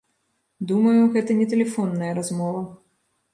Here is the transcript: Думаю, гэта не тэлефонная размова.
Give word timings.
Думаю, 0.71 1.01
гэта 1.17 1.31
не 1.41 1.47
тэлефонная 1.51 2.09
размова. 2.21 2.65